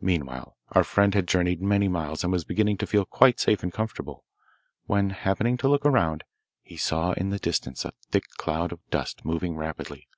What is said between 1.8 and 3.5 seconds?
miles, and was beginning to feel quite